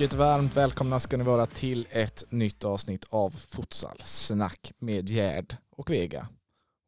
[0.00, 5.56] Mycket varmt välkomna ska ni vara till ett nytt avsnitt av Futsal Snack med Gerd
[5.76, 6.28] och Vega.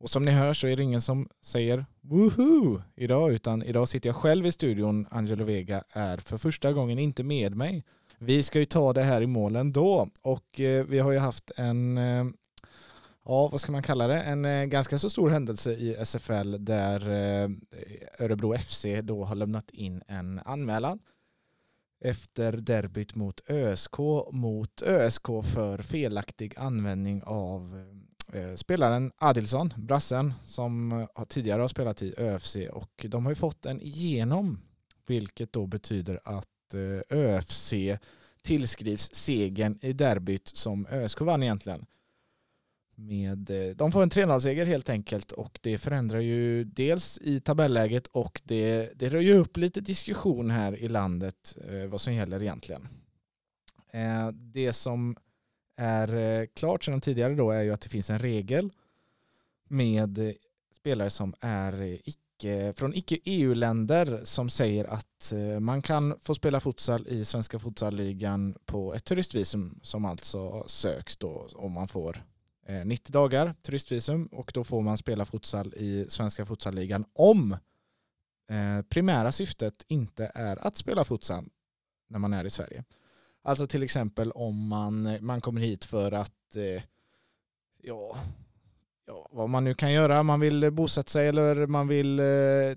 [0.00, 4.08] Och som ni hör så är det ingen som säger woohoo idag utan idag sitter
[4.08, 5.06] jag själv i studion.
[5.10, 7.84] Angelo Vega är för första gången inte med mig.
[8.18, 11.50] Vi ska ju ta det här i målen då och eh, vi har ju haft
[11.56, 12.24] en eh,
[13.24, 17.00] ja, vad ska man kalla det, en eh, ganska så stor händelse i SFL där
[18.18, 20.98] Örebro FC då har lämnat in en anmälan
[22.04, 23.98] efter derbyt mot ÖSK
[24.32, 27.84] mot ÖSK för felaktig användning av
[28.32, 32.56] eh, spelaren Adilson, brassen, som eh, tidigare har spelat i ÖFC.
[32.72, 34.60] Och de har ju fått en igenom
[35.06, 37.74] vilket då betyder att eh, ÖFC
[38.42, 41.86] tillskrivs segern i derbyt som ÖSK vann egentligen
[42.94, 48.06] med, eh, de får en 3-0-seger helt enkelt och det förändrar ju dels i tabelläget
[48.06, 52.42] och det, det rör ju upp lite diskussion här i landet eh, vad som gäller
[52.42, 52.88] egentligen.
[53.92, 55.16] Eh, det som
[55.76, 58.70] är klart sedan tidigare då är ju att det finns en regel
[59.68, 60.34] med
[60.74, 67.24] spelare som är icke, från icke-EU-länder som säger att man kan få spela futsal i
[67.24, 72.24] Svenska futsalligan på ett turistvisum som alltså söks då om man får
[72.66, 77.52] Eh, 90 dagar turistvisum och då får man spela futsal i Svenska futsalligan om
[78.50, 81.44] eh, primära syftet inte är att spela futsal
[82.08, 82.84] när man är i Sverige.
[83.42, 86.82] Alltså till exempel om man, man kommer hit för att eh,
[87.82, 88.16] ja,
[89.06, 92.20] ja, vad man nu kan göra, man vill bosätta sig eller man vill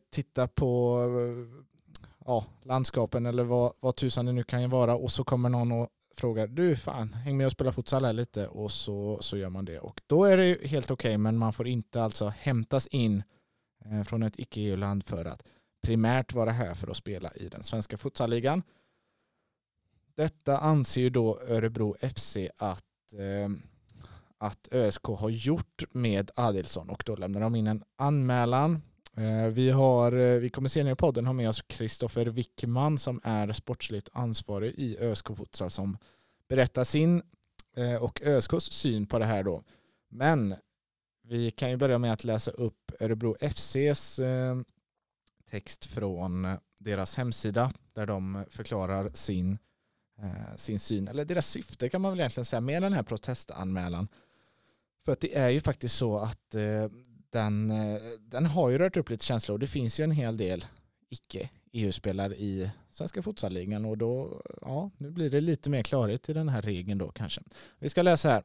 [0.10, 1.00] titta på
[2.26, 5.90] ja, landskapen eller vad, vad tusan det nu kan vara och så kommer någon och
[6.16, 9.66] frågar du fan häng med och spela futsal här lite och så, så gör man
[9.66, 9.80] det.
[9.80, 13.24] Och då är det helt okej okay, men man får inte alltså hämtas in
[13.86, 15.44] eh, från ett icke-EU-land för att
[15.82, 18.64] primärt vara här för att spela i den svenska futsalligan.
[20.16, 23.50] Detta anser ju då Örebro FC att, eh,
[24.38, 29.48] att ÖSK har gjort med Adilsson och då lämnar de in en anmälan Eh, Eh,
[29.48, 33.54] vi, har, eh, vi kommer senare i podden ha med oss Kristoffer Wickman som är
[33.54, 35.98] sportsligt ansvarig i ÖSK Futsal som
[36.50, 37.22] berättar sin
[37.76, 39.64] eh, och ÖSKs syn på det här då.
[40.10, 40.56] Men
[41.24, 44.20] vi kan ju börja med att läsa upp Örebro FCs
[45.50, 46.48] text från
[46.80, 49.58] deras hemsida där de förklarar sin,
[50.56, 54.08] sin syn, eller deras syfte kan man väl egentligen säga med den här protestanmälan.
[55.06, 56.56] För att det är ju faktiskt så att
[57.36, 59.58] den, eh, den har ju rört upp lite känslor.
[59.58, 60.66] Det finns ju en hel del
[61.10, 66.50] icke-EU-spelare i Svenska futsalligan och då, ja, nu blir det lite mer klarhet i den
[66.50, 67.42] här regeln då kanske.
[67.80, 68.44] Vi ska läsa här.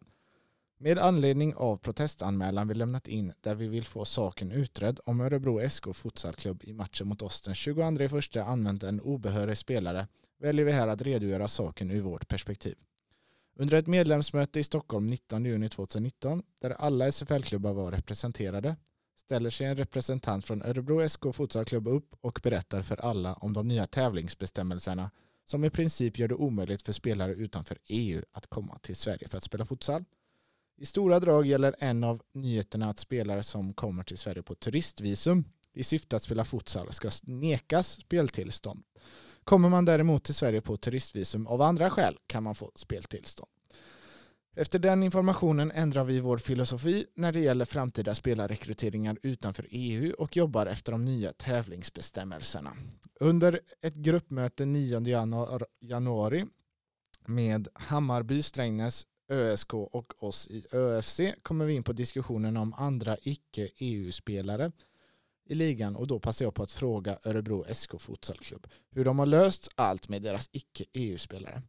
[0.79, 5.71] Med anledning av protestanmälan vi lämnat in där vi vill få saken utredd om Örebro
[5.71, 10.07] SK futsalklubb i matchen mot oss den 22 första använt en obehörig spelare
[10.39, 12.75] väljer vi här att redogöra saken ur vårt perspektiv.
[13.61, 18.77] Under ett medlemsmöte i Stockholm 19 juni 2019, där alla SFL-klubbar var representerade,
[19.17, 23.69] ställer sig en representant från Örebro SK Fotbollsklubb upp och berättar för alla om de
[23.69, 25.11] nya tävlingsbestämmelserna
[25.45, 29.37] som i princip gör det omöjligt för spelare utanför EU att komma till Sverige för
[29.37, 30.05] att spela futsal.
[30.77, 35.45] I stora drag gäller en av nyheterna att spelare som kommer till Sverige på turistvisum
[35.73, 38.85] i syfte att spela futsal ska nekas speltillstånd.
[39.45, 43.51] Kommer man däremot till Sverige på turistvisum av andra skäl kan man få speltillstånd.
[44.57, 50.37] Efter den informationen ändrar vi vår filosofi när det gäller framtida spelarrekryteringar utanför EU och
[50.37, 52.73] jobbar efter de nya tävlingsbestämmelserna.
[53.21, 55.03] Under ett gruppmöte 9
[55.81, 56.47] januari
[57.27, 63.17] med Hammarby, Strängnäs, ÖSK och oss i ÖFC kommer vi in på diskussionen om andra
[63.23, 64.73] icke-EU-spelare
[65.51, 69.27] i ligan och då passar jag på att fråga Örebro SK Futsalklubb hur de har
[69.27, 71.63] löst allt med deras icke-EU-spelare.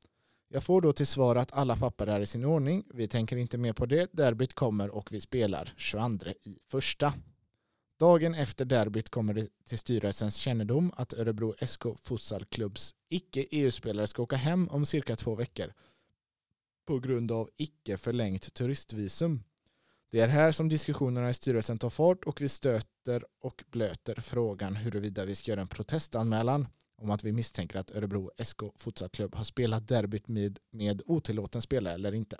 [0.47, 2.83] Jag får då till svar att alla papper är i sin ordning.
[2.93, 4.09] Vi tänker inte mer på det.
[4.13, 7.13] Derbyt kommer och vi spelar 22 i första.
[7.99, 14.35] Dagen efter derbyt kommer det till styrelsens kännedom att Örebro SK Futsalklubbs icke-EU-spelare ska åka
[14.35, 15.73] hem om cirka två veckor
[16.85, 19.43] på grund av icke förlängt turistvisum.
[20.11, 24.75] Det är här som diskussionerna i styrelsen tar fart och vi stöter och blöter frågan
[24.75, 26.67] huruvida vi ska göra en protestanmälan
[26.97, 31.93] om att vi misstänker att Örebro SK Futsalklubb har spelat derbyt med, med otillåten spelare
[31.93, 32.37] eller inte.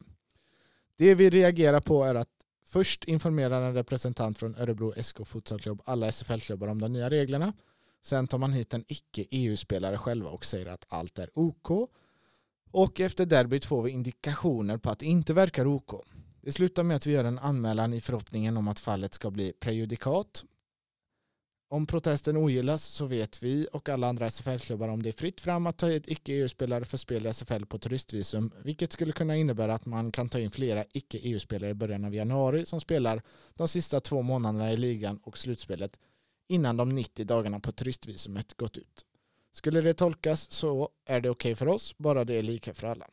[0.95, 2.29] Det vi reagerar på är att
[2.65, 7.53] först informerar en representant från Örebro SK Futsalklubb alla SFL-klubbar om de nya reglerna.
[8.03, 11.89] Sen tar man hit en icke-EU-spelare själva och säger att allt är OK.
[12.71, 16.05] Och efter derbyt får vi indikationer på att det inte verkar OK.
[16.41, 19.53] Det slutar med att vi gör en anmälan i förhoppningen om att fallet ska bli
[19.59, 20.45] prejudikat
[21.69, 25.67] Om protesten ogillas så vet vi och alla andra SFL-klubbar om det är fritt fram
[25.67, 29.85] att ta hit icke-EU-spelare för spel i SFL på turistvisum, vilket skulle kunna innebära att
[29.85, 33.21] man kan ta in flera icke-EU-spelare i början av januari som spelar
[33.55, 35.99] de sista två månaderna i ligan och slutspelet
[36.47, 39.05] innan de 90 dagarna på turistvisumet gått ut.
[39.51, 42.87] Skulle det tolkas så är det okej okay för oss, bara det är lika för
[42.87, 43.07] alla.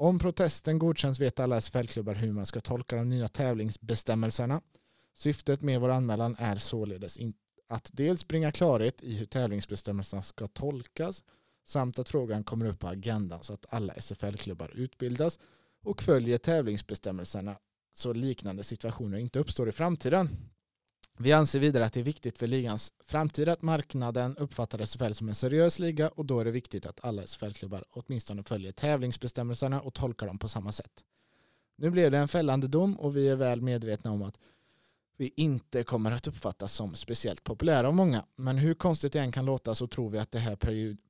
[0.00, 4.60] Om protesten godkänns vet alla SFL-klubbar hur man ska tolka de nya tävlingsbestämmelserna.
[5.14, 7.18] Syftet med vår anmälan är således
[7.68, 11.24] att dels bringa klarhet i hur tävlingsbestämmelserna ska tolkas
[11.66, 15.38] samt att frågan kommer upp på agendan så att alla SFL-klubbar utbildas
[15.82, 17.56] och följer tävlingsbestämmelserna
[17.92, 20.28] så liknande situationer inte uppstår i framtiden.
[21.22, 25.28] Vi anser vidare att det är viktigt för ligans framtid att marknaden uppfattar SFL som
[25.28, 29.94] en seriös liga och då är det viktigt att alla SFL-klubbar åtminstone följer tävlingsbestämmelserna och
[29.94, 31.04] tolkar dem på samma sätt.
[31.76, 34.38] Nu blev det en fällande dom och vi är väl medvetna om att
[35.16, 38.24] vi inte kommer att uppfattas som speciellt populära av många.
[38.36, 40.56] Men hur konstigt det än kan låta så tror vi att det här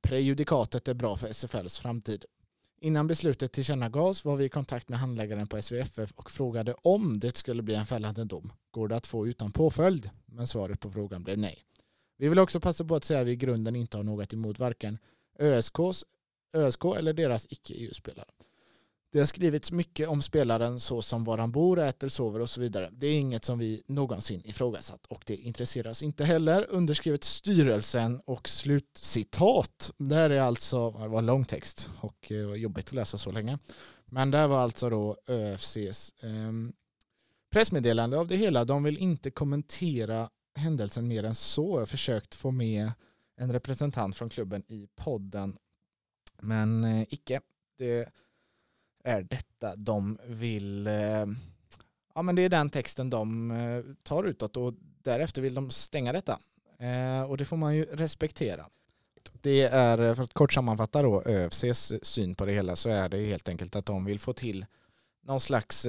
[0.01, 2.25] prejudikatet är bra för SFLs framtid.
[2.83, 7.37] Innan beslutet tillkännagavs var vi i kontakt med handläggaren på SVFF och frågade om det
[7.37, 8.53] skulle bli en fällande dom.
[8.71, 10.09] Går det att få utan påföljd?
[10.25, 11.63] Men svaret på frågan blev nej.
[12.17, 14.59] Vi vill också passa på att säga att vi i grunden inte har något emot
[14.59, 14.97] varken
[15.39, 16.05] ÖSKs,
[16.53, 18.29] ÖSK eller deras icke-EU-spelare.
[19.11, 22.61] Det har skrivits mycket om spelaren så som var han bor, äter, sover och så
[22.61, 22.89] vidare.
[22.93, 26.65] Det är inget som vi någonsin ifrågasatt och det intresseras inte heller.
[26.69, 29.91] Underskrivet styrelsen och slutcitat.
[29.97, 33.59] Där är alltså, det var lång text och eh, jobbigt att läsa så länge.
[34.05, 36.51] Men det var alltså då ÖFCs eh,
[37.51, 38.65] pressmeddelande av det hela.
[38.65, 41.73] De vill inte kommentera händelsen mer än så.
[41.73, 42.91] Jag har försökt få med
[43.37, 45.57] en representant från klubben i podden.
[46.41, 47.41] Men eh, icke.
[47.77, 48.09] Det
[49.03, 51.25] är detta de vill, eh,
[52.15, 56.13] ja men det är den texten de eh, tar utåt och därefter vill de stänga
[56.13, 56.39] detta.
[56.79, 58.65] Eh, och det får man ju respektera.
[59.41, 63.17] Det är, för att kort sammanfatta då ÖFCs syn på det hela så är det
[63.17, 64.65] helt enkelt att de vill få till
[65.23, 65.87] någon slags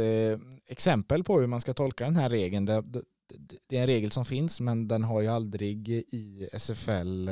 [0.67, 2.65] exempel på hur man ska tolka den här regeln.
[2.65, 7.31] Det är en regel som finns men den har ju aldrig i SFL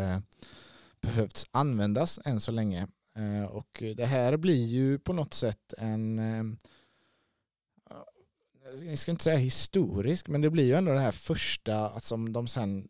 [1.01, 2.89] behövts användas än så länge.
[3.17, 6.45] Eh, och det här blir ju på något sätt en, eh,
[8.89, 12.47] jag ska inte säga historisk, men det blir ju ändå det här första som de
[12.47, 12.89] sen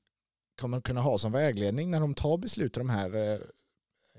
[0.60, 3.38] kommer kunna ha som vägledning när de tar beslut i de här, eh,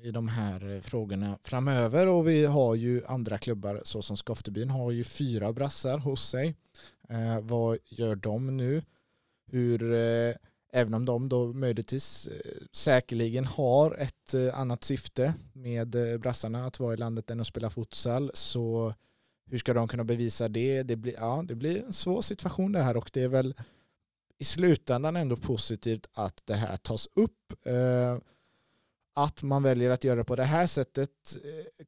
[0.04, 2.08] i de här frågorna framöver.
[2.08, 6.56] Och vi har ju andra klubbar såsom Skoftebyn har ju fyra brassar hos sig.
[7.42, 8.84] vad gör de nu?
[9.46, 9.94] Hur
[10.72, 16.66] Även om de då möjligtvis eh, säkerligen har ett eh, annat syfte med eh, brassarna
[16.66, 18.94] att vara i landet än att spela futsal så
[19.46, 20.84] hur ska de kunna bevisa det?
[20.84, 23.56] Det blir, ja, det blir en svår situation det här och det är väl
[24.38, 27.54] i slutändan ändå positivt att det här tas upp.
[29.16, 31.38] Att man väljer att göra det på det här sättet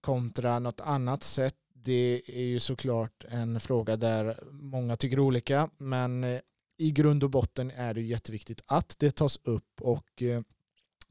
[0.02, 6.40] kontra något annat sätt det är ju såklart en fråga där många tycker olika men
[6.78, 10.42] i grund och botten är det jätteviktigt att det tas upp och eh,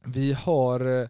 [0.04, 1.08] vi har eh,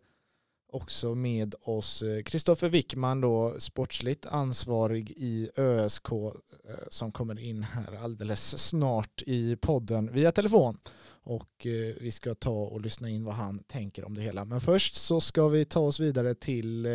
[0.73, 6.07] också med oss eh, Kristoffer Wickman då sportsligt ansvarig i ÖSK
[6.89, 10.79] som kommer in här alldeles snart i podden via telefon
[11.25, 11.67] och
[12.01, 14.45] vi ska ta och lyssna in vad han tänker om det hela.
[14.45, 16.87] Men först så ska vi ta oss vidare till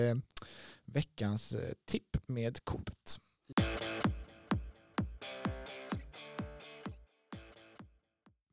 [0.85, 3.19] veckans tipp med Coopet.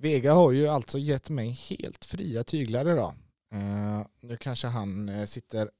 [0.04, 3.14] Vega har ju alltså gett mig helt fria tyglar idag.
[3.54, 5.70] Uh, nu kanske han uh, sitter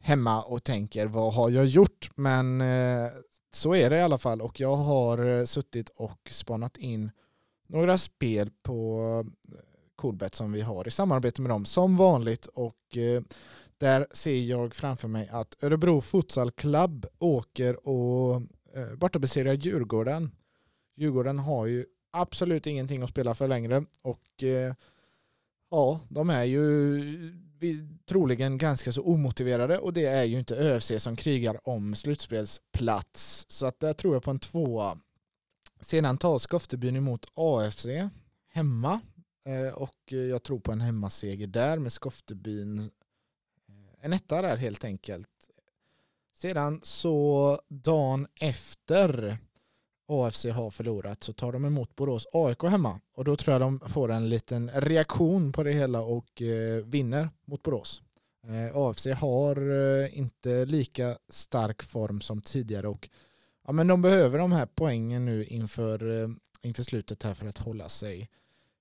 [0.00, 2.10] hemma och tänker vad har jag gjort?
[2.14, 3.10] Men uh,
[3.52, 7.10] så är det i alla fall och jag har suttit och spanat in
[7.68, 9.24] några spel på
[9.96, 12.76] Coolbet som vi har i samarbete med dem som vanligt och
[13.78, 18.42] där ser jag framför mig att Örebro Futsal Club åker och
[18.96, 20.30] bortabesegrar Djurgården.
[20.96, 21.84] Djurgården har ju
[22.20, 24.74] absolut ingenting att spela för längre och eh,
[25.70, 27.46] ja, de är ju
[28.06, 33.46] troligen ganska så omotiverade och det är ju inte ÖFC som krigar om slutspelsplats.
[33.48, 34.98] Så att där tror jag på en tvåa.
[35.80, 37.86] Sedan tar Skoftebyn emot AFC
[38.48, 39.00] hemma
[39.44, 42.78] eh, och jag tror på en hemmaseger där med Skoftebyn.
[42.78, 42.90] Eh,
[44.00, 45.28] en etta där helt enkelt.
[46.34, 49.38] Sedan så dagen efter
[50.08, 53.80] AFC har förlorat så tar de emot Borås AIK hemma och då tror jag de
[53.80, 58.02] får en liten reaktion på det hela och eh, vinner mot Borås.
[58.48, 63.08] Eh, AFC har eh, inte lika stark form som tidigare och
[63.66, 66.28] ja, men de behöver de här poängen nu inför, eh,
[66.62, 68.30] inför slutet här för att hålla sig,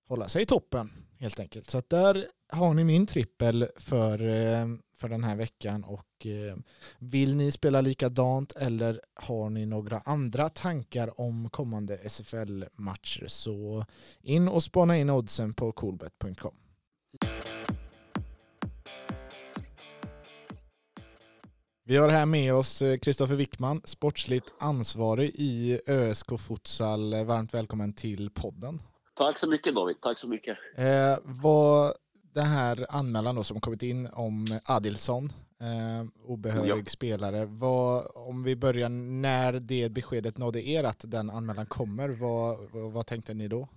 [0.08, 0.92] hålla sig i toppen.
[1.20, 1.70] helt enkelt.
[1.70, 4.66] Så att där har ni min trippel för, eh,
[4.98, 6.56] för den här veckan och eh,
[7.00, 13.86] vill ni spela likadant eller har ni några andra tankar om kommande SFL-matcher så
[14.22, 16.56] in och spana in oddsen på coolbet.com.
[21.88, 27.26] Vi har här med oss Kristoffer Wickman, sportsligt ansvarig i ÖSK Futsal.
[27.26, 28.82] Varmt välkommen till podden.
[29.16, 30.58] Tack så mycket David, tack så mycket.
[30.78, 31.94] Eh, vad
[32.36, 35.30] den här anmälan då som kommit in om Adilson,
[35.62, 36.86] eh, obehörig ja.
[36.86, 42.58] spelare, vad, om vi börjar när det beskedet nådde er att den anmälan kommer, vad,
[42.94, 43.68] vad, tänkte ni då?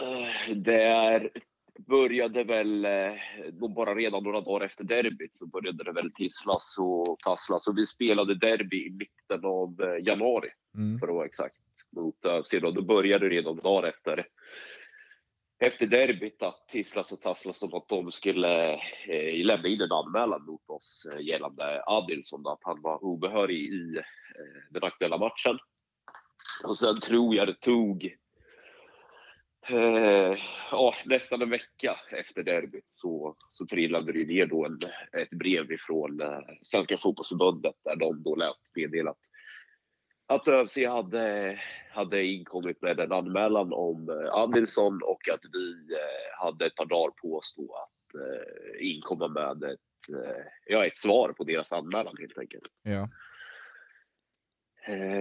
[0.00, 1.30] Eh, det
[1.78, 7.18] började väl, eh, bara redan några dagar efter derbyt så började det väl tisslas och
[7.18, 10.98] tasslas och vi spelade derby i mitten av eh, januari mm.
[10.98, 11.56] för att vara exakt
[11.96, 12.50] mot ÖFC.
[12.50, 14.26] Då började det redan dagar efter
[15.58, 18.72] efter derbyt att tisslas och tasslas om att de skulle
[19.08, 23.96] eh, lämna in en anmälan mot oss eh, gällande Adilson, att han var obehörig i
[23.96, 25.58] eh, den aktuella matchen.
[26.64, 28.16] Och sen tror jag det tog
[29.68, 30.38] eh,
[30.70, 34.78] ja, nästan en vecka efter derbyt så, så trillade det ner då en,
[35.22, 39.30] ett brev ifrån eh, Svenska fotbollsförbundet där de då lät meddela att
[40.28, 41.58] att ÖFC hade,
[41.90, 46.86] hade inkommit med en anmälan om eh, Andersson och att vi eh, hade ett par
[46.86, 49.80] dagar på oss då att eh, inkomma med ett,
[50.66, 52.64] ja, ett svar på deras anmälan helt enkelt.
[52.82, 53.08] Ja.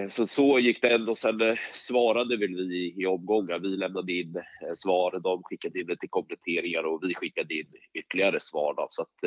[0.09, 1.15] Så så gick det ändå.
[1.15, 3.59] Sen svarade väl vi i omgångar.
[3.59, 4.41] Vi lämnade in
[4.75, 8.73] svar, de skickade in det till kompletteringar och vi skickade in ytterligare svar.
[8.73, 8.87] Då.
[8.89, 9.21] Så att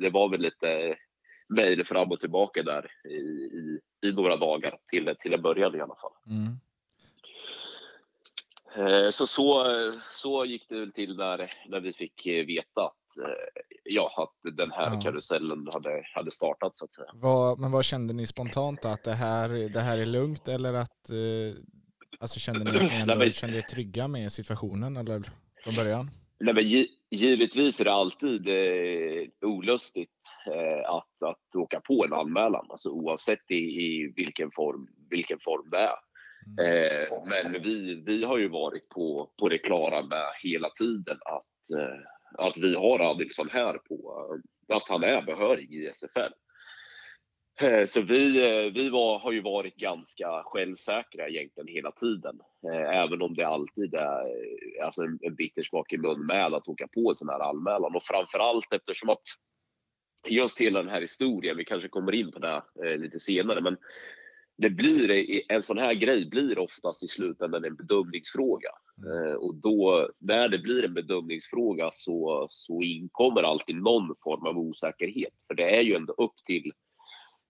[0.00, 0.96] det var väl lite
[1.48, 5.80] mejl fram och tillbaka där i, i, i, några dagar till, till en början i
[5.80, 6.12] alla fall.
[6.26, 6.58] Mm.
[8.76, 9.64] Eh, så, så,
[10.12, 14.94] så gick det till när, när vi fick veta att, eh, ja, att den här
[14.94, 15.00] ja.
[15.00, 16.76] karusellen hade, hade startat.
[16.76, 17.10] Så att säga.
[17.14, 18.84] Vad, men vad kände ni spontant?
[18.84, 21.62] Att det här, det här är lugnt eller att eh,
[22.20, 25.22] alltså kände ni att ni ändå kände er trygga med situationen eller
[25.64, 26.10] från början?
[26.40, 32.66] Nej, men givetvis är det alltid eh, olustigt eh, att, att åka på en anmälan,
[32.68, 35.96] alltså oavsett i, i vilken, form, vilken form det är.
[36.46, 36.84] Mm.
[36.84, 41.78] Eh, men vi, vi har ju varit på, på det klara med hela tiden att,
[41.80, 44.26] eh, att vi har Adilson här på,
[44.68, 46.32] att han är behörig i SFL.
[47.60, 52.40] Eh, så vi, eh, vi var, har ju varit ganska självsäkra egentligen hela tiden.
[52.72, 54.22] Eh, även om det alltid är
[54.84, 57.96] alltså en, en bitter smak i mun med att åka på en sån här anmälan.
[57.96, 59.22] Och framförallt eftersom att
[60.28, 62.62] just hela den här historien, vi kanske kommer in på det
[62.96, 63.76] lite senare, men
[64.58, 65.10] det blir,
[65.48, 68.70] en sån här grej blir oftast i slutändan en bedömningsfråga.
[69.06, 69.36] Mm.
[69.36, 75.34] Och då, när det blir en bedömningsfråga så, så inkommer alltid någon form av osäkerhet.
[75.46, 76.72] För det är ju ändå upp till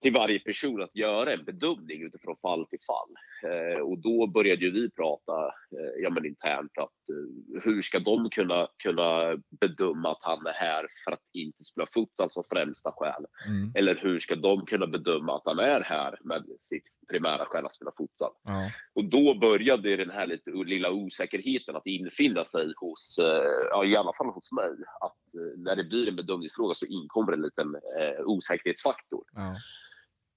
[0.03, 3.09] till varje person att göra en bedömning utifrån fall till fall.
[3.51, 7.99] Eh, och då började ju vi prata eh, ja, men internt att eh, hur ska
[7.99, 12.93] de kunna, kunna bedöma att han är här för att inte spela futsal som främsta
[12.97, 13.27] skäl?
[13.47, 13.73] Mm.
[13.75, 17.75] Eller hur ska de kunna bedöma att han är här med sitt primära skäl att
[17.75, 18.33] spela futsal?
[18.45, 18.71] Ja.
[18.95, 23.97] Och då började den här lite lilla osäkerheten att infinna sig hos, eh, ja, i
[23.97, 27.75] alla fall hos mig, att eh, när det blir en bedömningsfråga så inkommer en liten
[27.75, 29.25] eh, osäkerhetsfaktor.
[29.35, 29.57] Ja.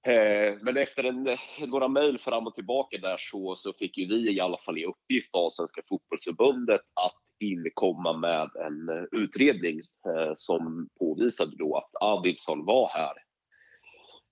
[0.08, 1.38] Eh, men efter en,
[1.68, 4.86] några mejl fram och tillbaka där så, så fick ju vi i alla fall i
[4.86, 11.92] uppgift av Svenska fotbollsförbundet att inkomma med en eh, utredning eh, som påvisade då att
[12.02, 13.14] Adilson var här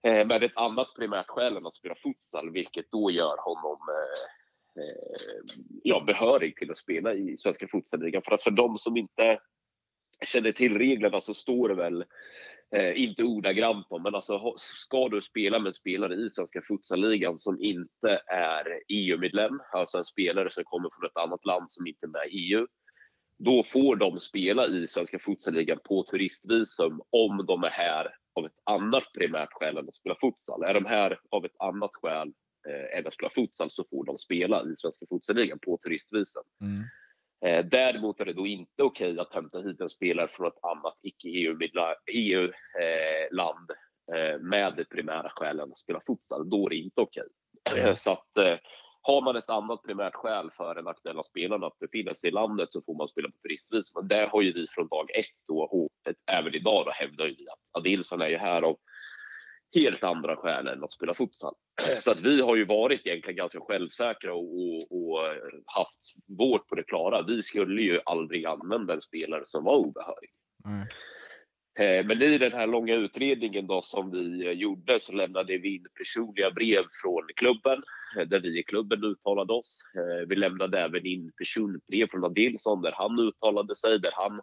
[0.07, 4.83] eh, med ett annat primärt skäl än att spela futsal, vilket då gör honom eh,
[4.83, 8.21] eh ja, behörig till att spela i Svenska futsalligan.
[8.25, 9.39] För att för de som inte
[10.25, 12.05] känner till reglerna så står det väl
[12.75, 17.61] Eh, inte ordagrant men alltså ska du spela med en spelare i Svenska futsalligan som
[17.61, 22.07] inte är EU-medlem, alltså en spelare som kommer från ett annat land som inte är
[22.07, 22.67] med i EU,
[23.37, 28.59] då får de spela i Svenska futsalligan på turistvisum om de är här av ett
[28.63, 30.63] annat primärt skäl än att spela futsal.
[30.63, 32.27] Är de här av ett annat skäl
[32.69, 36.43] eh, än att spela futsal så får de spela i Svenska futsalligan på turistvisum.
[36.61, 36.83] Mm.
[37.45, 40.63] Eh, däremot är det då inte okej okay att hämta hit en spelare från ett
[40.63, 42.43] annat icke-EU-land EU,
[42.81, 46.49] eh, eh, med det primära skälen att spela fotboll.
[46.49, 47.23] Då är det inte okej.
[47.69, 47.81] Okay.
[47.81, 47.95] Mm.
[47.95, 48.57] Så att eh,
[49.01, 52.71] har man ett annat primärt skäl för den aktuella spelaren att befinna sig i landet
[52.71, 53.95] så får man spela på turistvis.
[53.95, 55.89] Men det har ju vi från dag ett då, och
[56.31, 58.77] även idag då hävdar ju vi att Adilson är ju här av
[59.75, 61.53] helt andra skäl än att spela futsal.
[61.99, 65.19] så att vi har ju varit egentligen ganska självsäkra och, och, och,
[65.65, 65.99] haft
[66.37, 67.21] vårt på det klara.
[67.21, 70.29] Vi skulle ju aldrig använda en spelare som var obehörig.
[70.65, 70.87] Mm.
[72.07, 76.51] Men i den här långa utredningen då som vi gjorde så lämnade vi in personliga
[76.51, 77.83] brev från klubben
[78.27, 79.81] där vi i klubben uttalade oss.
[80.27, 84.41] Vi lämnade även in personbrev från Adilson där han uttalade sig, där han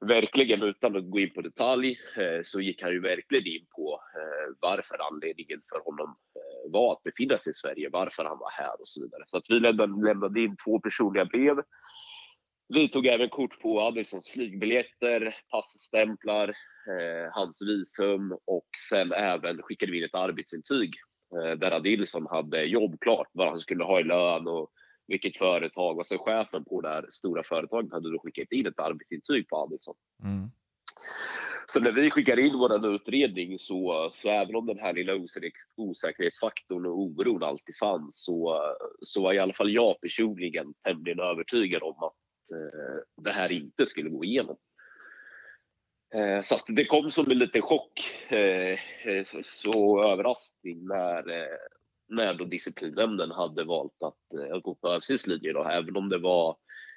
[0.00, 4.00] verkligen utan att gå in på detalj eh, så gick han ju verkligen in på
[4.14, 6.35] eh, varför anledningen för honom eh,
[6.68, 9.22] var att befinna sig i Sverige, varför han var här och så vidare.
[9.26, 11.56] Så att vi lämnade in två personliga brev.
[12.68, 19.92] Vi tog även kort på Anderssons flygbiljetter, passstämplar, eh, hans visum och sen även skickade
[19.92, 20.94] vi in ett arbetsintyg
[21.36, 24.70] eh, där Adilson hade jobb klart, vad han skulle ha i lön och
[25.06, 28.80] vilket företag och sen chefen på det här stora företaget hade då skickat in ett
[28.80, 29.94] arbetsintyg på Adilson.
[30.24, 30.50] Mm.
[31.68, 35.12] Så när vi skickar in vår utredning så, så även om den här lilla
[35.76, 38.62] osäkerhetsfaktorn och oron alltid fanns så,
[39.00, 43.86] så var i alla fall jag personligen tämligen övertygad om att eh, det här inte
[43.86, 44.56] skulle gå igenom.
[46.14, 51.58] Eh, så det kom som en liten chock, eh, eh, så, så överraskning när, eh,
[52.08, 55.52] när då disciplinnämnden hade valt att, eh, att eh, gå på ÖFCs linje.
[55.52, 55.64] Då.
[55.64, 56.56] Även om det var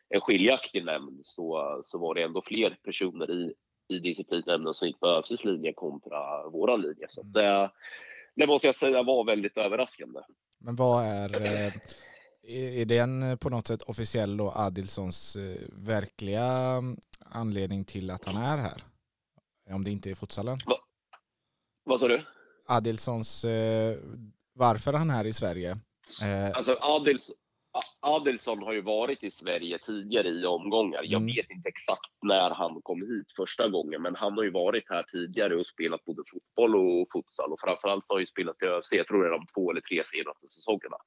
[0.09, 3.53] en skiljaktig nämnd så, så var det ändå fler personer i,
[3.89, 7.05] i disciplinnämnden som gick på ÖFCs linje kontra vår linje.
[7.09, 7.33] Så mm.
[7.33, 7.71] det,
[8.35, 10.19] det måste jag säga var väldigt överraskande.
[10.59, 11.73] Men vad är, eh,
[12.81, 16.47] är den på något sätt officiell då Adilsons eh, verkliga
[17.19, 18.83] anledning till att han är här?
[19.69, 20.57] Om det inte är futsalen?
[20.65, 20.79] Va,
[21.83, 22.25] vad sa du?
[22.67, 23.45] Adilsons
[24.59, 25.71] varför han är i Sverige.
[26.21, 27.31] Eh, alltså Adils,
[27.99, 31.01] Adelsson har ju varit i Sverige tidigare i omgångar.
[31.03, 31.35] Jag mm.
[31.35, 35.03] vet inte exakt när han kom hit första gången, men han har ju varit här
[35.03, 38.65] tidigare och spelat både fotboll och futsal och framförallt så har han ju spelat i
[38.65, 40.97] ÖFC, jag tror det är de två eller tre senaste säsongerna.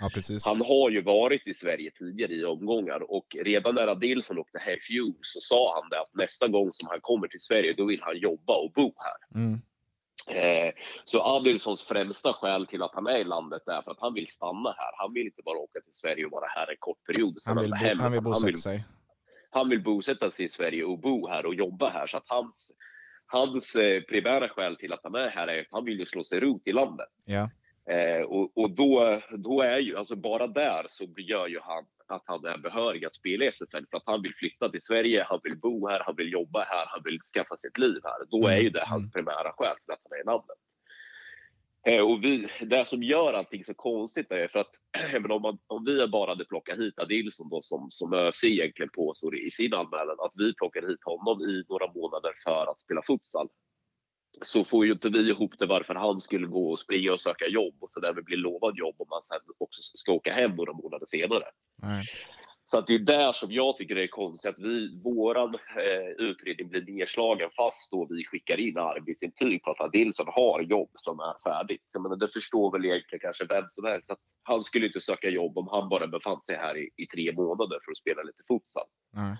[0.00, 0.10] Ja.
[0.44, 4.76] Han har ju varit i Sverige tidigare i omgångar och redan när Adilson åkte här
[4.76, 7.84] i fjol så sa han det att nästa gång som han kommer till Sverige då
[7.86, 9.40] vill han jobba och bo här.
[9.40, 9.58] Mm.
[10.28, 10.72] Eh,
[11.04, 14.26] så Adilsons främsta skäl till att han är i landet är för att han vill
[14.28, 14.92] stanna här.
[14.96, 17.38] Han vill inte bara åka till Sverige och vara här en kort period.
[17.46, 17.98] Han vill, hem.
[18.00, 18.84] han vill bosätta han vill, sig.
[19.50, 22.06] Han vill bosätta sig i Sverige och bo här och jobba här.
[22.06, 22.72] Så att hans,
[23.26, 26.24] hans eh, primära skäl till att han är här är att han vill ju slå
[26.24, 27.08] sig rot i landet.
[27.26, 27.50] Ja.
[27.90, 32.22] Eh, och, och då, då är ju, alltså bara där så gör ju han att
[32.26, 35.40] han är behörig att spela i SFL för att han vill flytta till Sverige, han
[35.42, 38.40] vill bo här, han vill jobba här, han vill skaffa sig ett liv här.
[38.40, 39.10] Då är ju det hans mm.
[39.10, 40.56] primära skäl till att han är i landet.
[41.86, 44.70] Eh, och vi, det som gör allting så konstigt är för att
[45.30, 49.38] om, man, om vi bara hade plockat hit Adilson då som, som ÖFC egentligen påstår
[49.38, 53.48] i sin anmälan, att vi plockade hit honom i några månader för att spela futsal
[54.42, 57.46] så får ju inte vi ihop det varför han skulle gå och springa och söka
[57.46, 60.72] jobb och så därmed bli lovad jobb om man sen också ska åka hem några
[60.72, 61.44] månader senare.
[61.82, 62.06] Nej.
[62.72, 66.26] Så att det är där som jag tycker det är konstigt att vi, våran eh,
[66.26, 71.20] utredning blir nedslagen fast då vi skickar in arbetsintyg på att Adilson har jobb som
[71.20, 71.90] är färdigt.
[71.92, 75.28] Jag menar, det förstår väl egentligen kanske vem som helst att han skulle inte söka
[75.28, 78.42] jobb om han bara befann sig här i, i tre månader för att spela lite
[78.48, 78.86] futsal.
[79.12, 79.36] Nej.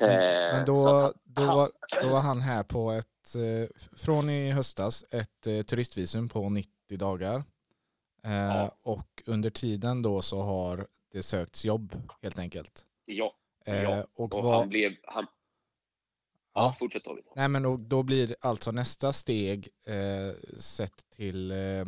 [0.00, 1.70] Men, men då, då, var,
[2.02, 6.70] då var han här på ett, eh, från i höstas, ett eh, turistvisum på 90
[6.88, 7.44] dagar.
[8.24, 8.78] Eh, ja.
[8.82, 12.86] Och under tiden då så har det sökts jobb helt enkelt.
[13.06, 13.34] Ja.
[13.64, 14.04] ja.
[14.14, 14.58] Och, och vad...
[14.58, 14.92] han blev...
[15.02, 15.26] Han...
[16.54, 16.76] Ja, ja.
[16.78, 17.24] fortsätt David.
[17.36, 21.84] Nej men då, då blir alltså nästa steg eh, sett till, eh,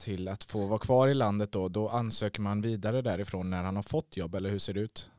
[0.00, 3.76] till att få vara kvar i landet då, då ansöker man vidare därifrån när han
[3.76, 5.10] har fått jobb, eller hur ser det ut?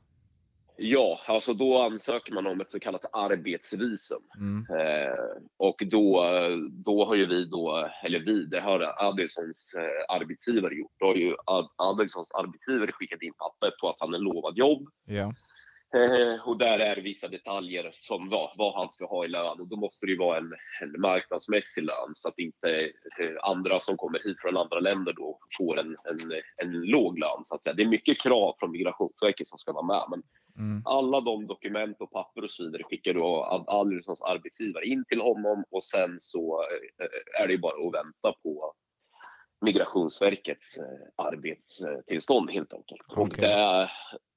[0.84, 4.22] Ja, alltså då ansöker man om ett så kallat arbetsvisum.
[4.40, 4.80] Mm.
[4.80, 5.14] Eh,
[5.58, 6.26] och då,
[6.70, 10.92] då har ju vi då, eller vi, det har Adelsons eh, arbetsgivare gjort.
[11.00, 11.36] Då har ju
[11.76, 14.88] Adelsons arbetsgivare skickat in papper på att han är lovad jobb.
[15.06, 15.34] Ja.
[15.96, 19.60] Eh, och där är det vissa detaljer som vad, vad han ska ha i lön
[19.60, 22.80] och då måste det ju vara en, en marknadsmässig lön så att inte
[23.20, 27.44] eh, andra som kommer hit från andra länder då får en, en, en låg lön
[27.44, 27.74] så att säga.
[27.74, 30.24] Det är mycket krav från Migrationsverket som ska vara med men
[30.66, 30.82] mm.
[30.86, 35.64] alla de dokument och papper och så vidare skickar då Adelsons arbetsgivare in till honom
[35.72, 36.64] och sen så
[37.00, 38.74] eh, är det ju bara att vänta på
[39.66, 40.78] Migrationsverkets
[41.16, 43.02] arbetstillstånd helt enkelt.
[43.12, 43.24] Okay.
[43.24, 43.90] Och det,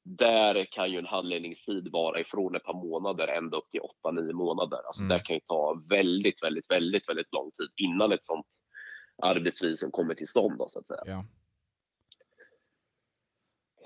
[0.05, 4.79] där kan ju en handläggningstid vara ifrån ett par månader ända upp till 8-9 månader.
[4.87, 5.09] Alltså mm.
[5.09, 8.47] Det kan ju ta väldigt, väldigt, väldigt, väldigt lång tid innan ett sånt
[9.23, 10.59] arbetsvisum kommer till stånd.
[10.59, 11.03] Då, så att säga.
[11.07, 11.25] Ja.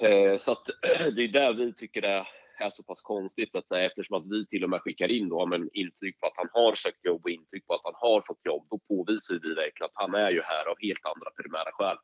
[0.09, 0.66] Eh, så att,
[1.16, 2.26] det är där vi tycker det
[2.59, 5.28] är så pass konstigt så att säga eftersom att vi till och med skickar in
[5.28, 8.20] då, men intyg på att han har sökt jobb och intyg på att han har
[8.26, 8.66] fått jobb.
[8.70, 11.96] Då påvisar vi verkligen att han är ju här av helt andra primära skäl.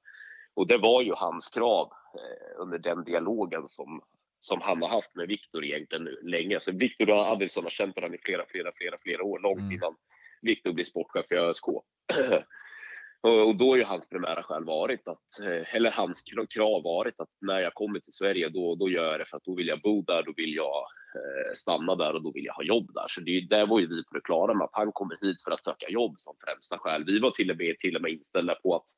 [0.55, 4.03] Och det var ju hans krav eh, under den dialogen som,
[4.41, 6.61] som han har haft med Viktor egentligen länge.
[6.61, 9.73] Så Viktor Adelsson har känt varandra i flera, flera, flera, flera år, långt mm.
[9.73, 9.97] innan
[10.43, 11.65] Viktor blir sportchef i ÖSK.
[13.25, 16.23] Och då har ju hans primära skäl varit att, eh, eller hans
[16.55, 19.45] krav varit att när jag kommer till Sverige då, då gör jag det för att
[19.45, 22.55] då vill jag bo där, då vill jag eh, stanna där och då vill jag
[22.55, 23.07] ha jobb där.
[23.09, 25.51] Så det, där var ju vi på det klara med att han kommer hit för
[25.51, 27.05] att söka jobb som främsta skäl.
[27.05, 28.89] Vi var till och med, till och med inställda på att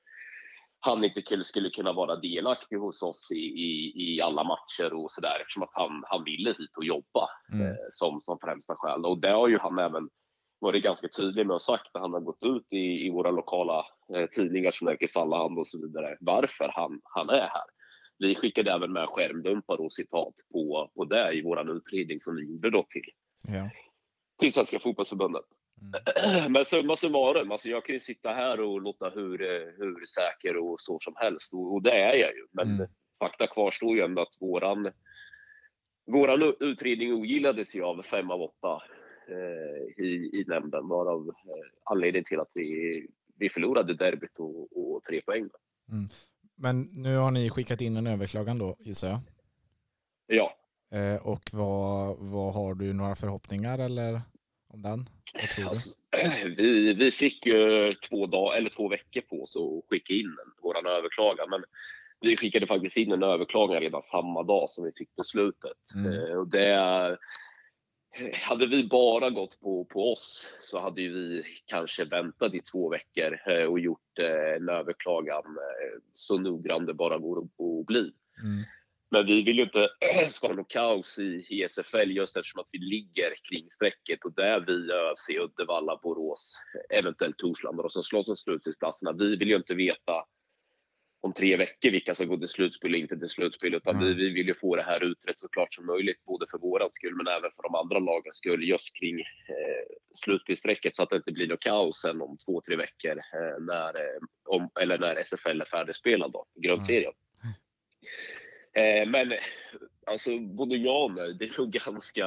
[0.87, 5.41] han inte skulle kunna vara delaktig hos oss i, i, i alla matcher och sådär
[5.41, 7.67] eftersom att han, han ville hit och jobba mm.
[7.67, 9.05] eh, som, som främsta skäl.
[9.05, 10.09] Och det har ju han även
[10.59, 13.87] varit ganska tydlig med och sagt när han har gått ut i, i våra lokala
[14.15, 17.67] eh, tidningar som Nerikes Allehanda och så vidare varför han, han är här.
[18.19, 22.47] Vi skickade även med skärmdumpar och citat på, på det i vår utredning som vi
[22.47, 23.11] gjorde då till,
[23.55, 23.71] ja.
[24.41, 25.47] till Svenska fotbollsförbundet.
[25.81, 26.53] Mm.
[26.53, 29.39] Men summa summarum, alltså jag kan ju sitta här och låta hur,
[29.79, 32.47] hur säker och så som helst och, och det är jag ju.
[32.53, 32.89] Men mm.
[33.19, 34.93] fakta kvarstår ju ändå att våran,
[36.07, 38.83] våran utredning ogillades ju av fem av åtta
[39.29, 43.07] eh, i, i nämnden varav eh, anledningen till att vi,
[43.39, 45.49] vi förlorade derbyt och, och tre poäng.
[45.93, 46.09] Mm.
[46.55, 49.19] Men nu har ni skickat in en överklagan då gissar jag?
[50.27, 50.57] Ja.
[50.91, 54.21] Eh, och vad, vad har du några förhoppningar eller
[54.69, 55.07] om den?
[55.69, 55.95] Alltså,
[56.57, 60.89] vi, vi fick ju två, dag, eller två veckor på oss att skicka in vår
[60.89, 61.51] överklagan.
[61.51, 61.65] Men
[62.21, 65.79] vi skickade faktiskt in en överklagan redan samma dag som vi fick beslutet.
[65.95, 66.13] Mm.
[66.13, 67.19] Eh, och det,
[68.33, 73.39] hade vi bara gått på, på oss så hade vi kanske väntat i två veckor
[73.47, 75.59] eh, och gjort eh, en överklagan
[76.13, 78.13] så noggrann det bara går att bli.
[78.43, 78.65] Mm.
[79.11, 79.89] Men vi vill ju inte
[80.31, 84.61] skapa något kaos i, i SFL just eftersom att vi ligger kring strecket och där
[84.61, 89.13] vi ÖFC, Uddevalla, Borås, eventuellt Torslanda och som slåss om slutspelsplatserna.
[89.13, 90.25] Vi vill ju inte veta
[91.21, 94.07] om tre veckor vilka som går till slutspel och inte till slutspel utan mm.
[94.07, 96.89] vi, vi vill ju få det här utrett så klart som möjligt både för våran
[96.93, 101.17] skull men även för de andra lagens skull just kring eh, slutspelsstrecket så att det
[101.17, 105.17] inte blir något kaos sen om två, tre veckor eh, när, eh, om, eller när
[105.17, 107.03] SFL är färdigspelad då, grundserien.
[107.03, 107.26] Mm.
[108.77, 109.33] Eh, men
[110.07, 112.27] alltså både jag och mig, det är nog ganska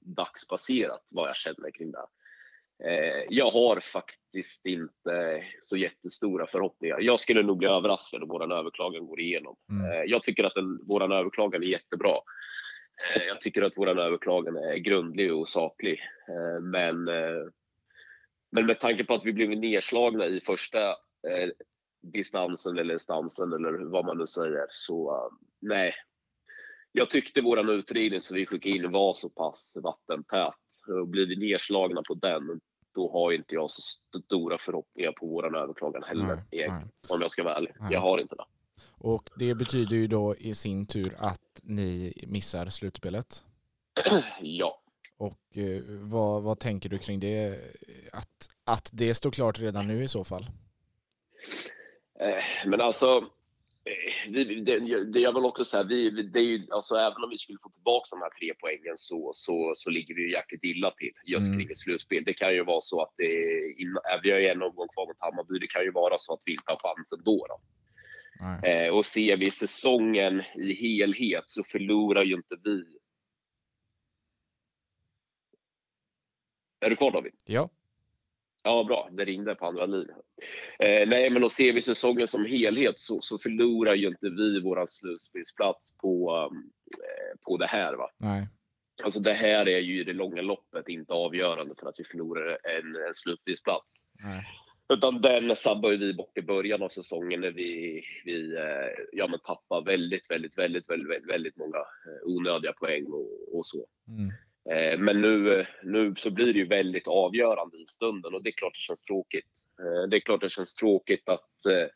[0.00, 2.06] dagsbaserat vad jag känner kring det.
[2.84, 7.00] Eh, jag har faktiskt inte så jättestora förhoppningar.
[7.00, 9.56] Jag skulle nog bli överraskad om vår överklagan går igenom.
[9.70, 9.92] Mm.
[9.92, 12.14] Eh, jag tycker att vår överklagan är jättebra.
[13.16, 16.00] Eh, jag tycker att vår överklagan är grundlig och saklig.
[16.28, 17.04] Eh, men,
[18.50, 20.96] men med tanke på att vi blev nedslagna i första
[22.12, 25.94] distansen eller instansen eller vad man nu säger så nej.
[26.92, 30.54] Jag tyckte våran utredning som vi skickade in var så pass vattentät.
[31.00, 32.60] Och blir vi nedslagna på den,
[32.94, 33.82] då har inte jag så
[34.24, 36.26] stora förhoppningar på våran överklagan heller.
[36.26, 36.84] Nej, nej.
[37.08, 37.72] Om jag ska vara ärlig.
[37.80, 37.92] Nej.
[37.92, 38.44] Jag har inte det.
[38.98, 43.44] Och det betyder ju då i sin tur att ni missar slutspelet?
[44.40, 44.82] ja.
[45.16, 47.58] Och eh, vad, vad tänker du kring det?
[48.12, 50.46] Att, att det står klart redan nu i så fall?
[52.20, 53.30] Eh, men alltså,
[53.84, 57.30] eh, vi, det, det jag vill också säga, vi, det är ju, alltså, även om
[57.30, 60.64] vi skulle få tillbaka de här tre poängen så, så, så ligger vi ju jäkligt
[60.64, 61.58] illa till just mm.
[61.58, 62.24] kring ett slutspel.
[62.24, 63.32] Det kan ju vara så att det,
[64.22, 66.52] vi har ju en omgång kvar mot Hammarby, det kan ju vara så att vi
[66.52, 67.46] inte har chansen då.
[67.48, 67.60] då.
[68.68, 72.84] Eh, och ser vi säsongen i helhet så förlorar ju inte vi.
[76.80, 77.32] Är du kvar David?
[77.44, 77.68] Ja.
[78.66, 79.08] Ja, bra.
[79.12, 80.18] Det ringde på andra linjen.
[80.78, 84.60] Eh, nej, men då ser vi säsongen som helhet så, så förlorar ju inte vi
[84.60, 86.70] vår slutspelsplats på, um,
[87.46, 87.94] på det här.
[87.94, 88.10] Va?
[88.20, 88.48] Nej.
[89.02, 92.58] Alltså det här är ju i det långa loppet inte avgörande för att vi förlorar
[92.78, 94.06] en, en slutspelsplats.
[94.24, 94.44] Nej.
[94.88, 99.40] Utan den sabbar vi bort i början av säsongen när vi, vi eh, ja, men
[99.40, 103.86] tappar väldigt, väldigt, väldigt, väldigt, väldigt många eh, onödiga poäng och, och så.
[104.08, 104.32] Mm.
[104.70, 108.52] Eh, men nu, nu så blir det ju väldigt avgörande i stunden och det är
[108.52, 109.50] klart det känns tråkigt.
[109.80, 111.88] Eh, det är klart det känns tråkigt att, eh,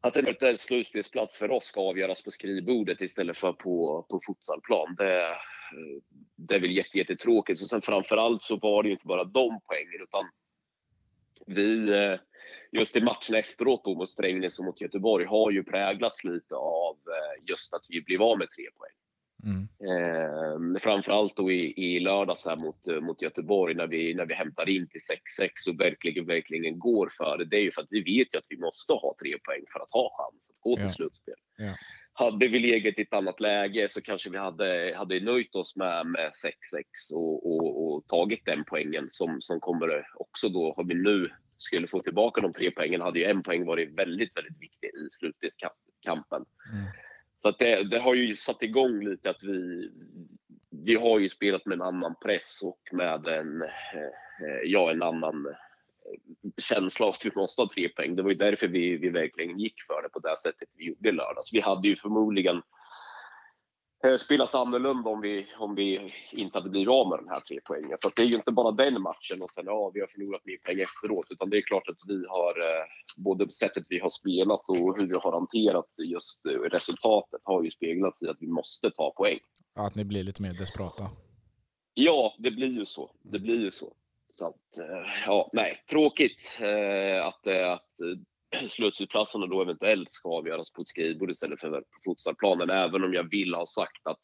[0.00, 4.94] att en eventuell slutspelsplats för oss ska avgöras på skrivbordet istället för på, på futsalplan.
[4.98, 5.36] Det, eh,
[6.36, 7.62] det är väl jättetråkigt.
[7.62, 10.24] Och sen framförallt så var det ju inte bara de poängen utan
[11.46, 12.20] vi, eh,
[12.72, 16.96] just i matchen efteråt då mot Strängnäs och mot Göteborg har ju präglats lite av
[16.96, 18.92] eh, just att vi blev av med tre poäng.
[19.44, 19.68] Mm.
[19.90, 24.68] Eh, framförallt då i, i lördags här mot, mot Göteborg när vi, när vi hämtar
[24.68, 25.00] in till
[25.40, 27.44] 6-6 och verkligen, verkligen går för det.
[27.44, 29.80] Det är ju för att vi vet ju att vi måste ha tre poäng för
[29.80, 30.88] att ha chans att gå till ja.
[30.88, 31.34] slutspel.
[31.56, 31.74] Ja.
[32.12, 36.06] hade vi legat i ett annat läge så kanske vi hade, hade nöjt oss med,
[36.06, 36.30] med
[37.10, 41.30] 6-6 och, och, och, tagit den poängen som, som kommer också då, har vi nu
[41.58, 45.10] skulle få tillbaka de tre poängen hade ju en poäng varit väldigt, väldigt viktig i
[45.10, 46.44] slutkampen.
[46.72, 46.86] Mm.
[47.42, 49.90] Så att det, det, har ju satt igång lite att vi,
[50.70, 55.46] vi har ju spelat med en annan press och med en, eh, ja, en annan
[55.46, 55.52] eh,
[56.62, 58.16] känsla av att vi måste ha tre poäng.
[58.16, 61.08] Det var ju därför vi, vi verkligen gick för det på det sättet vi gjorde
[61.08, 61.52] i lördags.
[61.52, 62.62] Vi hade ju förmodligen
[64.04, 67.60] eh, spelat annorlunda om vi, om vi inte hade blivit av med de här tre
[67.64, 67.98] poängen.
[67.98, 70.56] Så det är ju inte bara den matchen och sen ja, vi har förlorat mer
[70.64, 72.84] poäng efteråt, utan det är klart att vi har eh,
[73.16, 77.70] både sättet vi har spelat och hur vi har hanterat just eh, resultatet har ju
[77.70, 79.38] speglats i att vi måste ta poäng.
[79.74, 81.10] att ni blir lite mer desperata.
[81.94, 83.10] Ja, det blir ju så.
[83.22, 83.92] Det blir ju så.
[84.32, 84.86] Så att,
[85.26, 86.52] ja, nej, tråkigt
[87.22, 87.90] att, att
[88.68, 92.70] slutspelsplatserna då eventuellt ska avgöras på ett skrivbord istället för på futsalplanen.
[92.70, 94.18] Även om jag vill ha sagt att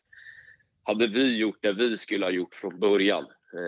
[0.82, 3.24] hade vi gjort det vi skulle ha gjort från början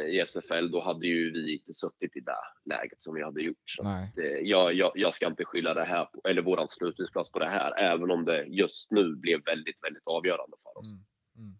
[0.09, 3.71] i SFL, då hade ju vi inte suttit i det läget som vi hade gjort.
[3.71, 7.38] Så att, jag, jag, jag, ska inte skylla det här, på, eller våran slutspelsplats på
[7.38, 10.87] det här, även om det just nu blev väldigt, väldigt avgörande för oss.
[10.87, 11.05] Mm.
[11.37, 11.59] Mm.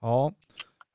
[0.00, 0.34] Ja,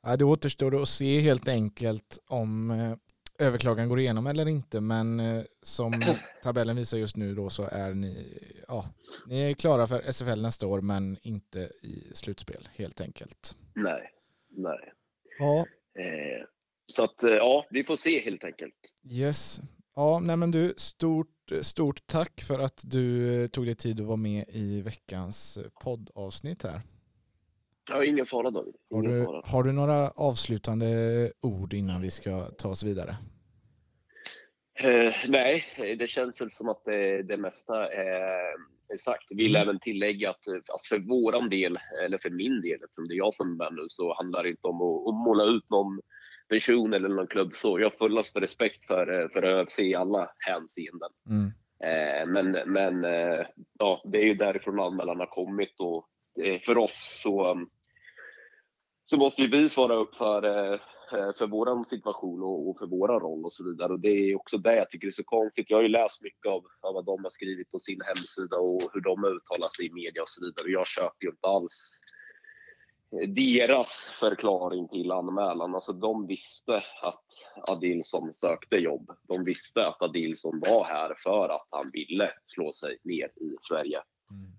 [0.03, 2.97] Ja, det återstår att se helt enkelt om eh,
[3.41, 4.81] överklagan går igenom eller inte.
[4.81, 6.03] Men eh, som
[6.43, 8.85] tabellen visar just nu då så är ni, ja,
[9.27, 13.55] ni är klara för SFL nästa år men inte i slutspel helt enkelt.
[13.73, 14.11] Nej,
[14.49, 14.93] nej.
[15.39, 15.65] Ja.
[15.99, 16.45] Eh,
[16.87, 18.75] så att ja, vi får se helt enkelt.
[19.11, 19.61] Yes.
[19.95, 24.17] Ja, nej men du, stort, stort tack för att du tog dig tid att vara
[24.17, 26.81] med i veckans poddavsnitt här.
[27.89, 28.75] Ja, ingen fara David.
[28.93, 29.41] Ingen har, du, fara.
[29.45, 33.17] har du några avslutande ord innan vi ska ta oss vidare?
[34.83, 35.63] Uh, nej,
[35.99, 38.55] det känns väl som att det, det mesta är,
[38.97, 39.31] sagt.
[39.31, 39.67] Vill mm.
[39.67, 43.33] även tillägga att alltså för våran del, eller för min del, eftersom det är jag
[43.33, 45.99] som är nu, så handlar det inte om att, att måla ut någon
[46.49, 47.79] person eller någon klubb så.
[47.79, 51.09] Jag har fullaste respekt för, för ÖFC i alla hänseenden.
[51.29, 51.45] Mm.
[51.83, 53.45] Uh, men men uh,
[53.79, 56.07] ja, det är ju därifrån anmälan har kommit och
[56.65, 57.57] för oss så
[59.11, 60.79] så måste vi svara upp för, eh,
[61.13, 63.93] Eh, för vår situation och, för vår roll och så vidare.
[63.93, 65.69] Och det är också det jag tycker är så konstigt.
[65.69, 68.81] Jag har ju läst mycket av, av vad de har skrivit på sin hemsida och
[68.93, 70.71] hur de uttalar sig i media och så vidare.
[70.71, 71.99] Jag köper ju inte alls
[73.27, 75.75] deras förklaring till anmälan.
[75.75, 77.25] Alltså de visste att
[77.69, 79.11] Adilson sökte jobb.
[79.27, 84.01] De visste att Adilson var här för att han ville slå sig ner i Sverige.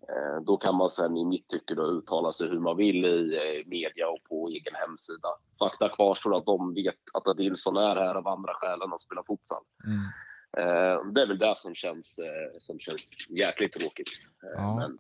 [0.09, 0.45] Mm.
[0.45, 3.69] Då kan man sen i mitt tycke då uttala sig hur man vill i eh,
[3.69, 5.29] media och på egen hemsida.
[5.59, 9.23] Fakta kvarstår att de vet att Adilson är här av andra skäl än att spela
[9.27, 9.65] fotboll.
[9.87, 9.99] Mm.
[10.57, 12.19] Eh, det är väl det som känns,
[12.59, 14.09] som känns jäkligt tråkigt.
[14.57, 14.77] Ja.
[14.77, 14.99] Men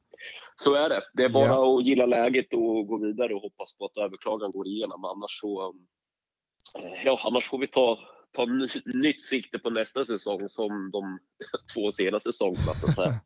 [0.56, 1.02] så är det.
[1.12, 1.78] Det är bara ja.
[1.78, 5.04] att gilla läget och gå vidare och hoppas på att överklagan går igenom.
[5.04, 5.74] Annars så
[7.04, 7.98] ja, annars får vi ta,
[8.32, 8.44] ta
[8.94, 11.18] nytt sikte på nästa säsong som de
[11.74, 12.72] två senaste säsongerna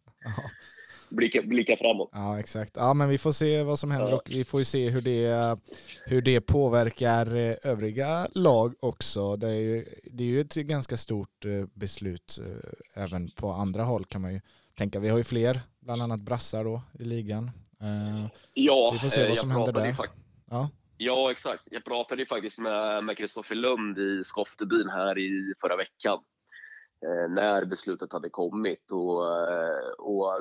[1.08, 2.10] blicka, blicka framåt.
[2.12, 2.76] Ja, exakt.
[2.76, 4.16] Ja, men vi får se vad som händer ja.
[4.16, 5.58] och vi får ju se hur det,
[6.04, 9.36] hur det påverkar eh, övriga lag också.
[9.36, 13.82] Det är ju, det är ju ett ganska stort eh, beslut eh, även på andra
[13.82, 14.40] håll kan man ju
[14.74, 15.00] tänka.
[15.00, 17.50] Vi har ju fler, bland annat brassar då i ligan.
[18.54, 19.96] Ja, vi får se vad som händer där.
[20.50, 20.70] Ja.
[20.98, 21.62] Ja, exakt.
[21.70, 26.18] Jag pratade ju faktiskt med Kristoffer Lund i Skoftebyn här i förra veckan
[27.28, 28.90] när beslutet hade kommit.
[28.90, 29.20] Och,
[29.98, 30.32] och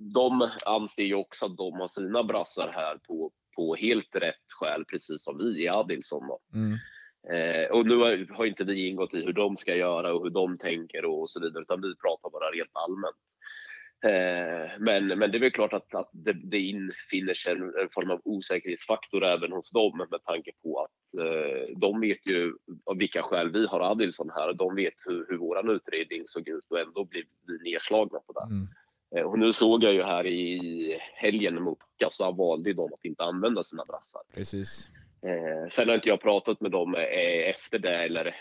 [0.00, 4.84] de anser ju också att de har sina brassar här på, på helt rätt skäl,
[4.84, 6.22] precis som vi i Adilson.
[6.54, 6.78] Mm.
[7.32, 10.30] Eh, och nu har, har, inte vi ingått i hur de ska göra och hur
[10.30, 13.16] de tänker och så vidare, utan vi pratar bara rent allmänt.
[14.04, 17.88] Eh, men, men det är väl klart att, att det, det infinner sig en, en,
[17.90, 22.54] form av osäkerhetsfaktor även hos dem med tanke på att eh, de vet ju
[22.86, 24.52] av vilka skäl vi har Adilson här.
[24.52, 28.54] De vet hur, hur vår utredning såg ut och ändå blir vi nedslagna på det.
[28.54, 28.66] Mm.
[29.16, 33.22] Eh, och nu såg jag ju här i helgen mot Kassa valde de att inte
[33.22, 34.22] använda sina brassar.
[34.34, 34.90] Precis.
[35.22, 38.32] Eh, sen har inte jag pratat med dem eh, efter det eller eh,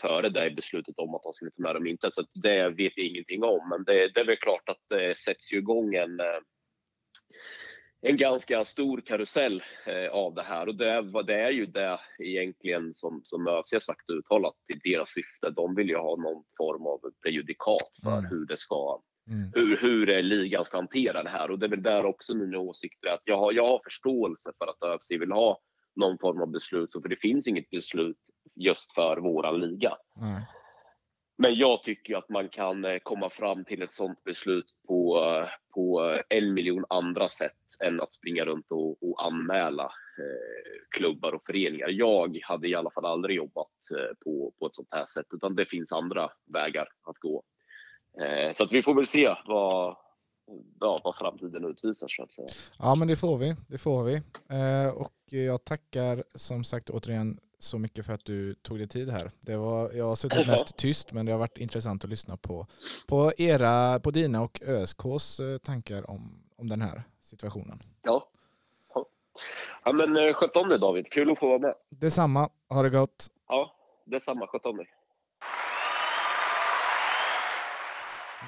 [0.00, 2.10] före det beslutet om att de skulle ta med dem inte.
[2.10, 3.68] Så det vet jag ingenting om.
[3.68, 6.20] Men det, det är väl klart att det sätts ju igång en,
[8.00, 9.62] en ganska stor karusell
[10.10, 10.66] av det här.
[10.68, 15.08] Och det, det är ju det egentligen som, som ÖFC har sagt uttalat till deras
[15.08, 15.50] syfte.
[15.50, 18.30] De vill ju ha någon form av prejudikat för mm.
[18.30, 19.52] hur det ska Mm.
[19.54, 23.08] Hur, hur ligan ska hantera det här och det är väl där också mina åsikter
[23.08, 25.60] att jag har, jag har förståelse för att ÖFC vill ha
[25.96, 28.16] någon form av beslut, för det finns inget beslut
[28.54, 29.96] just för våran liga.
[30.20, 30.40] Mm.
[31.42, 35.22] Men jag tycker att man kan eh, komma fram till ett sådant beslut på,
[35.74, 37.52] på en miljon andra sätt
[37.84, 41.88] än att springa runt och, och anmäla eh, klubbar och föreningar.
[41.88, 45.54] Jag hade i alla fall aldrig jobbat eh, på, på ett sånt här sätt, utan
[45.54, 47.42] det finns andra vägar att gå.
[48.20, 49.96] Eh, så att vi får väl se vad,
[50.80, 52.48] ja, vad framtiden utvisar så att säga.
[52.78, 54.14] Ja men det får vi, det får vi.
[54.48, 59.10] Eh, och jag tackar som sagt återigen så mycket för att du tog dig tid
[59.10, 59.30] här.
[59.40, 62.66] Det var, jag har suttit mest tyst men det har varit intressant att lyssna på,
[63.08, 67.78] på, era, på dina och ÖSKs eh, tankar om, om den här situationen.
[68.02, 68.28] Ja.
[69.84, 71.74] Ja men sköt om dig David, kul att få vara med.
[71.90, 73.26] Detsamma, ha det gott.
[73.48, 74.86] Ja, detsamma, sköt om dig.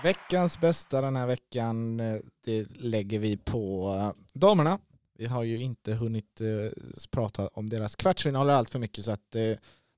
[0.03, 4.79] Veckans bästa den här veckan, eh, det lägger vi på eh, damerna.
[5.19, 6.73] Vi har ju inte hunnit eh,
[7.11, 9.37] prata om deras kvartsfinaler allt för mycket så att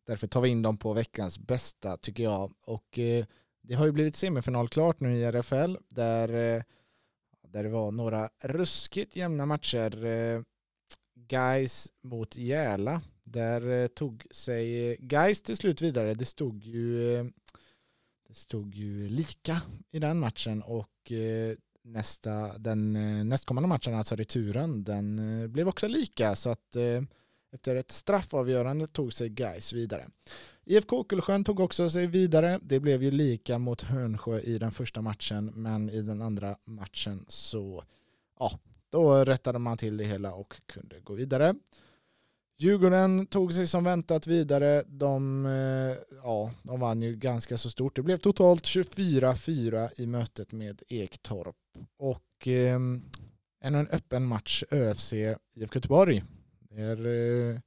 [0.07, 2.53] därför tar vi in dem på veckans bästa tycker jag.
[2.67, 2.99] Och
[3.63, 6.29] det har ju blivit semifinal klart nu i RFL där,
[7.49, 10.45] där det var några ruskigt jämna matcher.
[11.15, 13.03] Guys mot Järla.
[13.25, 16.15] Där tog sig Guys till slut vidare.
[16.15, 17.33] Det stod ju
[18.33, 24.85] stod ju lika i den matchen och eh, nästa, den eh, nästkommande matchen, alltså returen,
[24.85, 26.77] den eh, blev också lika så att
[27.53, 30.09] efter ett straffavgörande tog sig Gais vidare.
[30.65, 32.61] IFK Åkelsjön tog också sig vidare.
[32.63, 37.25] Det blev ju lika mot Hönsjö i den första matchen men i den andra matchen
[37.29, 37.85] så
[38.39, 38.59] ja,
[38.91, 41.55] då rättade man till det hela och kunde gå vidare.
[42.59, 44.83] Djurgården tog sig som väntat vidare.
[44.87, 47.97] De, eh, ja, de vann ju ganska så stort.
[47.97, 51.57] Det blev totalt 24-4 i mötet med Ektorp.
[51.99, 52.79] Och eh,
[53.63, 56.25] ännu en öppen match ÖFC IFK Göteborg.
[56.71, 57.61] Det eh,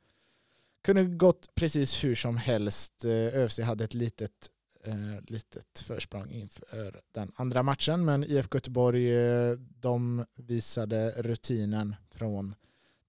[0.86, 3.06] kunde gått precis hur som helst.
[3.06, 4.50] Eh, ÖFC hade ett litet,
[4.84, 12.56] eh, litet försprång inför den andra matchen men IFK Göteborg eh, de visade rutinen från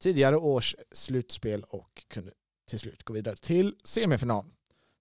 [0.03, 2.33] tidigare års slutspel och kunde
[2.69, 4.45] till slut gå vidare till semifinal.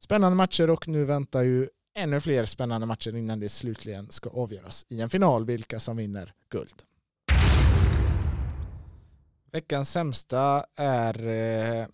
[0.03, 4.85] Spännande matcher och nu väntar ju ännu fler spännande matcher innan det slutligen ska avgöras
[4.89, 6.83] i en final vilka som vinner guld.
[9.51, 11.87] Veckans sämsta är, eh,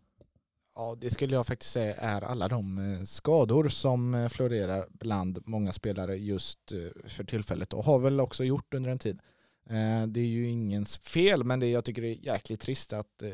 [0.75, 5.39] ja det skulle jag faktiskt säga är alla de eh, skador som eh, florerar bland
[5.45, 6.59] många spelare just
[7.05, 9.21] för tillfället och har väl också gjort under en tid.
[9.71, 13.21] Eh, det är ju ingens fel, men det jag tycker det är jäkligt trist att
[13.21, 13.29] eh,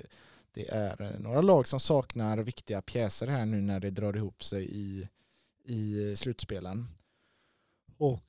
[0.51, 4.43] det är eh, några lag som saknar viktiga pjäser här nu när det drar ihop
[4.43, 5.07] sig i,
[5.65, 6.87] i slutspelen.
[7.99, 8.23] Och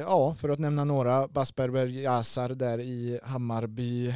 [0.00, 4.14] ja, för att nämna några, Basperber Jasar där i Hammarby.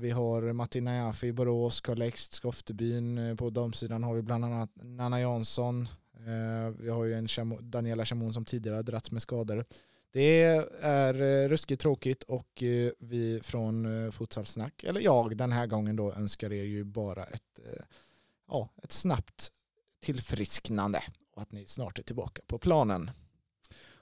[0.00, 3.36] Vi har Martina Jaffi i Borås, Karl Ekst, Skoftebyn.
[3.36, 5.88] På damsidan har vi bland annat Nanna Jansson.
[6.78, 7.28] Vi har ju en
[7.60, 9.64] Daniela Chamon som tidigare har dragits med skador.
[10.12, 10.42] Det
[10.80, 15.96] är eh, ruskigt tråkigt och eh, vi från eh, Futsalsnack, eller jag den här gången
[15.96, 17.84] då, önskar er ju bara ett, eh,
[18.48, 19.52] ja, ett snabbt
[20.00, 23.10] tillfrisknande och att ni snart är tillbaka på planen.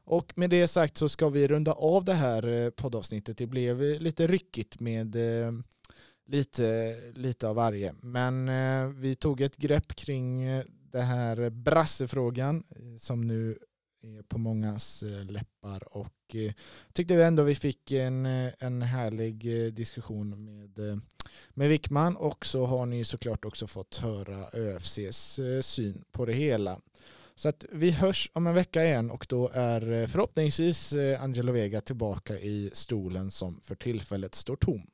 [0.07, 3.39] Och med det sagt så ska vi runda av det här poddavsnittet.
[3.39, 5.17] Det blev lite ryckigt med
[6.27, 7.95] lite, lite av varje.
[8.01, 8.51] Men
[9.01, 10.45] vi tog ett grepp kring
[10.93, 12.65] det här brassefrågan
[12.99, 13.59] som nu
[14.05, 16.53] Eh, på mångas eh, läppar och eh,
[16.93, 18.27] tyckte vi ändå vi fick en,
[18.59, 19.39] en härlig
[19.75, 21.01] diskussion med,
[21.51, 26.81] med Wickman och så har ni såklart också fått höra ÖFCs syn på det hela.
[27.35, 32.39] Så att vi hörs om en vecka igen och då är förhoppningsvis Angelo Vega tillbaka
[32.39, 34.87] i stolen som för tillfället står tom.